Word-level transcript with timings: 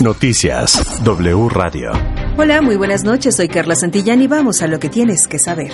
Noticias 0.00 1.02
W 1.02 1.48
Radio. 1.48 2.17
Hola, 2.40 2.62
muy 2.62 2.76
buenas 2.76 3.02
noches. 3.02 3.34
Soy 3.34 3.48
Carla 3.48 3.74
Santillán 3.74 4.22
y 4.22 4.28
vamos 4.28 4.62
a 4.62 4.68
lo 4.68 4.78
que 4.78 4.88
tienes 4.88 5.26
que 5.26 5.40
saber. 5.40 5.72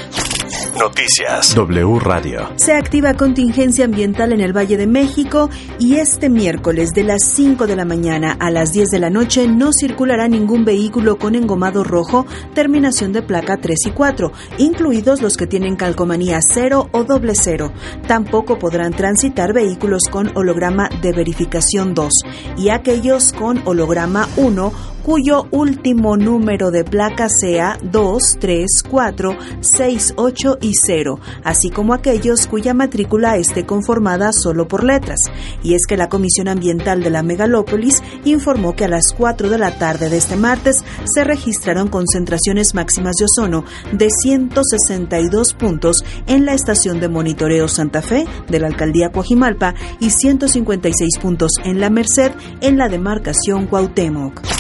Noticias 0.79 1.54
W 1.54 1.98
Radio. 2.01 2.53
Se 2.56 2.72
activa 2.72 3.12
contingencia 3.12 3.85
ambiental 3.85 4.33
en 4.33 4.40
el 4.40 4.56
Valle 4.56 4.79
de 4.79 4.87
México 4.87 5.50
y 5.79 5.96
este 5.96 6.30
miércoles 6.30 6.92
de 6.95 7.04
las 7.04 7.22
5 7.22 7.66
de 7.66 7.77
la 7.77 7.85
mañana 7.85 8.35
a 8.40 8.50
las 8.50 8.72
10 8.72 8.88
de 8.88 8.98
la 8.98 9.11
noche 9.11 9.46
no 9.46 9.75
circulará 9.75 10.27
ningún 10.27 10.64
vehículo 10.64 11.19
con 11.19 11.35
engomado 11.35 11.85
rojo, 11.85 12.25
terminación 12.55 13.12
de 13.12 13.21
placa 13.21 13.59
3 13.59 13.79
y 13.89 13.91
4, 13.91 14.33
incluidos 14.57 15.21
los 15.21 15.37
que 15.37 15.46
tienen 15.46 15.77
calcomanía 15.77 16.41
0 16.41 16.89
o 16.93 17.05
doble 17.05 17.35
0. 17.35 17.75
Tampoco 18.09 18.59
podrán 18.59 18.95
transitar 18.95 19.53
vehículos 19.53 20.05
con 20.11 20.35
holograma 20.35 20.89
de 21.03 21.12
verificación 21.12 21.93
2 21.93 22.12
y 22.57 22.71
aquellos 22.71 23.35
con 23.35 23.61
holograma 23.67 24.31
1 24.39 24.93
cuyo 25.05 25.46
último 25.50 26.17
número 26.17 26.71
de 26.71 26.82
placa 26.82 27.29
sea 27.29 27.79
2, 27.82 28.39
3, 28.40 28.67
4, 28.89 29.36
6, 29.61 30.14
8 30.17 30.58
y 30.63 30.72
0, 30.75 31.21
así 31.44 31.68
como 31.68 31.93
aquellos 31.93 32.47
cuya 32.47 32.72
matrícula 32.72 33.36
esté 33.36 33.67
conformada 33.67 34.33
solo 34.33 34.67
por 34.67 34.83
letras. 34.83 35.20
Y 35.62 35.75
es 35.75 35.86
que 35.86 35.98
la 35.98 36.08
Comisión 36.08 36.48
Ambiental 36.48 37.03
de 37.03 37.11
la 37.11 37.22
Megalópolis 37.22 38.03
informó 38.25 38.75
que 38.75 38.86
a 38.86 38.89
las 38.89 39.12
4 39.12 39.50
de 39.50 39.58
la 39.58 39.78
tarde 39.78 40.08
de 40.08 40.17
este 40.17 40.36
martes 40.36 40.83
se 41.05 41.22
registraron 41.22 41.89
concentraciones 41.89 42.75
máximas 42.75 43.16
de 43.16 43.27
ozono 43.27 43.64
de 43.92 44.08
162 44.08 45.52
puntos 45.52 46.02
en 46.27 46.47
la 46.47 46.55
estación 46.55 46.98
de 47.00 47.08
monitoreo 47.08 47.69
Santa 47.69 48.00
Fe 48.00 48.25
de 48.48 48.58
la 48.58 48.69
alcaldía 48.69 49.12
Coajimalpa 49.12 49.75
y 50.00 50.08
156 50.08 51.19
puntos 51.20 51.52
en 51.62 51.78
la 51.78 51.91
Merced 51.91 52.33
en 52.62 52.78
la 52.78 52.89
demarcación 52.89 53.66
Cuauhtémoc. 53.66 54.53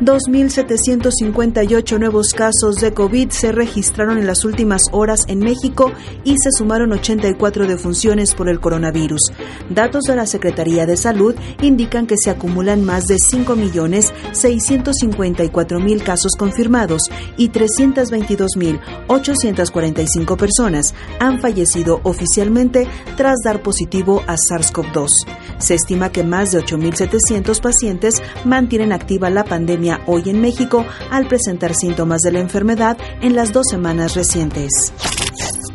2.758 0.00 2.00
nuevos 2.00 2.32
casos 2.32 2.74
de 2.76 2.92
COVID 2.92 3.30
se 3.30 3.52
registraron 3.52 4.18
en 4.18 4.26
las 4.26 4.44
últimas 4.44 4.82
horas 4.90 5.20
en 5.28 5.38
México 5.38 5.92
y 6.24 6.36
se 6.38 6.50
sumaron 6.50 6.90
84 6.92 7.68
defunciones 7.68 8.34
por 8.34 8.48
el 8.48 8.58
coronavirus. 8.60 9.30
Datos 9.70 10.02
de 10.04 10.16
la 10.16 10.26
Secretaría 10.26 10.84
de 10.86 10.96
Salud 10.96 11.36
indican 11.62 12.08
que 12.08 12.16
se 12.16 12.30
acumulan 12.30 12.84
más 12.84 13.04
de 13.04 13.14
5.654.000 13.16 16.02
casos 16.02 16.32
confirmados 16.36 17.02
y 17.36 17.50
322.845 17.50 20.36
personas 20.36 20.94
han 21.20 21.40
fallecido 21.40 22.00
oficialmente 22.02 22.88
tras 23.16 23.36
dar 23.44 23.62
positivo 23.62 24.24
a 24.26 24.34
SARS-CoV-2. 24.34 25.10
Se 25.58 25.74
estima 25.74 26.10
que 26.10 26.24
más 26.24 26.50
de 26.50 26.64
8.700 26.64 27.60
pacientes 27.60 28.20
mantienen 28.44 28.92
activa 28.92 29.30
la 29.30 29.44
pandemia 29.44 29.83
hoy 30.06 30.22
en 30.26 30.40
México 30.40 30.86
al 31.10 31.26
presentar 31.28 31.74
síntomas 31.74 32.22
de 32.22 32.32
la 32.32 32.40
enfermedad 32.40 32.96
en 33.20 33.36
las 33.36 33.52
dos 33.52 33.66
semanas 33.70 34.14
recientes 34.14 34.92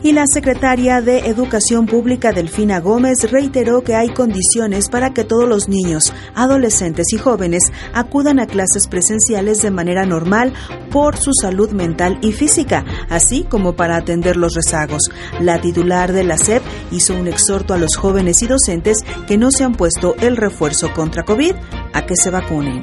y 0.02 0.14
la 0.14 0.26
secretaria 0.28 1.02
de 1.02 1.20
Educación 1.20 1.86
Pública 1.86 2.32
Delfina 2.32 2.80
Gómez 2.80 3.30
reiteró 3.32 3.82
que 3.82 3.96
hay 3.96 4.10
condiciones 4.10 4.90
para 4.90 5.14
que 5.14 5.24
todos 5.24 5.48
los 5.48 5.68
niños, 5.68 6.14
adolescentes 6.36 7.08
y 7.14 7.18
jóvenes 7.18 7.72
acudan 7.94 8.40
a 8.40 8.48
clases 8.48 8.88
presenciales 8.88 9.62
de 9.62 9.72
manera 9.72 10.06
normal 10.06 10.54
por 10.92 11.18
su 11.18 11.32
salud 11.34 11.72
mental 11.72 12.18
y 12.22 12.32
física, 12.32 12.86
así 13.10 13.44
como 13.44 13.76
para 13.76 13.98
atender 13.98 14.38
los 14.38 14.54
rezagos. 14.56 15.10
La 15.40 15.60
titular 15.60 16.14
de 16.14 16.24
la 16.24 16.38
SEP 16.38 16.64
hizo 16.92 17.16
un 17.16 17.28
exhorto 17.28 17.74
a 17.74 17.78
los 17.78 17.96
jóvenes 17.96 18.42
y 18.42 18.48
docentes 18.48 19.00
que 19.28 19.38
no 19.38 19.52
se 19.52 19.64
han 19.64 19.74
puesto 19.74 20.16
el 20.22 20.38
refuerzo 20.38 20.94
contra 20.94 21.24
COVID 21.24 21.54
a 21.94 22.06
que 22.06 22.16
se 22.16 22.30
vacunen. 22.30 22.82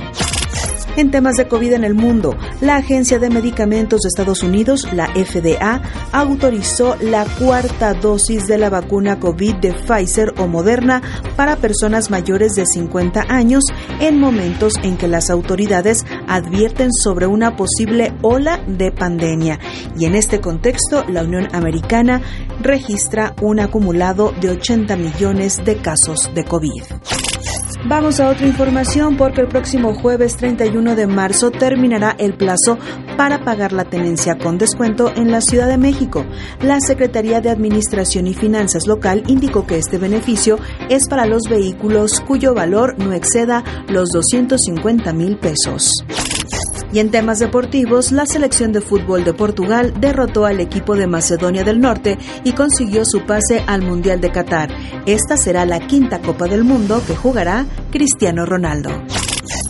En 0.97 1.11
temas 1.11 1.37
de 1.37 1.47
COVID 1.47 1.75
en 1.75 1.85
el 1.85 1.95
mundo, 1.95 2.35
la 2.63 2.77
Agencia 2.77 3.19
de 3.19 3.29
Medicamentos 3.29 4.01
de 4.01 4.09
Estados 4.09 4.43
Unidos, 4.43 4.89
la 4.95 5.09
FDA, 5.09 5.83
autorizó 6.11 6.97
la 7.03 7.27
cuarta 7.39 7.93
dosis 7.93 8.47
de 8.47 8.57
la 8.57 8.71
vacuna 8.71 9.21
COVID 9.21 9.57
de 9.57 9.75
Pfizer 9.75 10.33
o 10.39 10.47
Moderna 10.47 11.03
para 11.37 11.57
personas 11.57 12.11
mayores 12.11 12.55
de 12.55 12.65
50 12.65 13.27
años 13.29 13.63
en 14.01 14.19
momentos 14.19 14.73
en 14.83 14.97
que 14.97 15.07
las 15.07 15.29
autoridades 15.29 16.07
advierten 16.29 16.91
sobre 16.93 17.27
una 17.27 17.57
posible 17.57 18.15
ola 18.23 18.65
de 18.67 18.91
pandemia. 18.91 19.59
Y 19.99 20.07
en 20.07 20.15
este 20.15 20.41
contexto, 20.41 21.05
la 21.09 21.25
Unión 21.25 21.49
Americana 21.53 22.23
registra 22.63 23.35
un 23.43 23.61
acumulado 23.61 24.33
de 24.41 24.49
80 24.49 24.97
millones 24.97 25.63
de 25.63 25.77
casos 25.77 26.31
de 26.35 26.45
COVID. 26.45 26.83
Vamos 27.89 28.19
a 28.19 28.31
otra 28.31 28.49
información 28.49 29.17
porque 29.17 29.43
el 29.43 29.47
próximo 29.47 29.95
jueves 29.95 30.37
31 30.37 30.97
de 30.97 31.07
marzo 31.07 31.53
terminará 31.53 32.17
el 32.19 32.35
plazo 32.35 32.79
para 33.17 33.45
pagar 33.45 33.73
la 33.73 33.85
tenencia 33.85 34.37
con 34.37 34.59
descuento 34.59 35.13
en 35.15 35.31
la 35.31 35.41
Ciudad 35.41 35.69
de 35.69 35.79
México. 35.79 36.27
La 36.61 36.81
Secretaría 36.81 37.41
de 37.41 37.51
Administración 37.51 38.27
y 38.27 38.35
Finanzas 38.35 38.89
local 38.89 39.23
indicó 39.29 39.69
que 39.69 39.79
este 39.79 39.99
beneficio 39.99 40.59
es 40.89 41.09
para 41.09 41.27
los 41.27 41.45
vehículos 41.49 42.21
cuyo 42.27 42.55
valor 42.55 42.99
no 42.99 43.13
exceda 43.13 43.63
los 43.87 44.09
250 44.09 45.13
mil 45.13 45.37
pesos. 45.39 45.93
Y 46.93 47.01
en 47.01 47.11
temas 47.11 47.39
deportivos, 47.39 48.13
la 48.13 48.27
selección 48.27 48.73
de 48.73 48.81
fútbol 48.81 49.25
de 49.25 49.33
Portugal 49.33 49.95
derrotó 50.01 50.47
al 50.47 50.61
equipo 50.61 50.97
de 50.97 51.07
Macedonia 51.07 51.65
del 51.65 51.81
Norte 51.81 52.19
y 52.45 52.53
consiguió 52.53 53.05
su 53.05 53.27
pase 53.27 53.63
al 53.67 53.83
Mundial 53.83 54.21
de 54.21 54.33
Qatar. 54.33 54.71
Esta 55.07 55.37
será 55.37 55.67
la 55.67 55.87
quinta 55.87 56.21
Copa 56.21 56.47
del 56.47 56.65
Mundo 56.65 57.03
que 57.07 57.17
jugará 57.17 57.67
Cristiano 57.91 58.47
Ronaldo. 58.47 58.91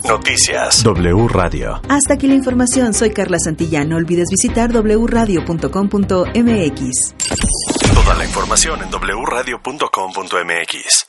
Noticias 0.07 0.83
W 0.83 1.27
Radio. 1.27 1.81
Hasta 1.89 2.13
aquí 2.13 2.27
la 2.27 2.35
información. 2.35 2.93
Soy 2.93 3.09
Carla 3.11 3.39
Santillán. 3.39 3.89
No 3.89 3.97
olvides 3.97 4.29
visitar 4.29 4.71
wradio.com.mx. 4.71 7.15
Toda 7.93 8.15
la 8.15 8.25
información 8.25 8.79
en 8.83 8.89
wradio.com.mx. 8.89 11.06